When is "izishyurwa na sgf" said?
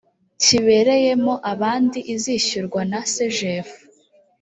2.13-3.69